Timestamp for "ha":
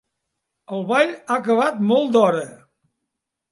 1.17-1.37